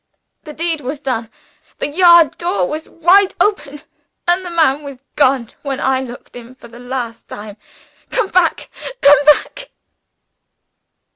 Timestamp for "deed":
0.53-0.81